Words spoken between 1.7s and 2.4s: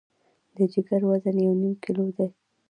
کیلو دی.